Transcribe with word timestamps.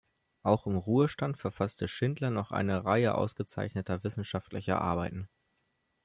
Auch 0.41 0.65
im 0.65 0.77
Ruhestand 0.77 1.37
verfasste 1.37 1.87
Schindler 1.87 2.31
noch 2.31 2.51
eine 2.51 2.85
Reihe 2.85 3.13
ausgezeichneter 3.13 4.03
wissenschaftlicher 4.03 4.81
Arbeiten. 4.81 5.29